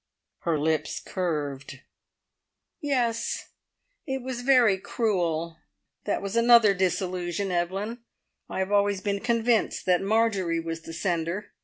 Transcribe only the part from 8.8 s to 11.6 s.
been convinced that Marjorie was the sender.